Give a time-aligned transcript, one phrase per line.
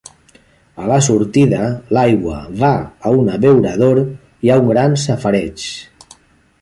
[0.83, 1.67] A la sortida
[1.97, 2.71] l'aigua va
[3.09, 4.01] a un abeurador
[4.49, 5.69] i a un gran safareig.